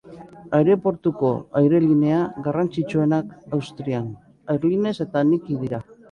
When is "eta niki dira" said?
5.07-5.81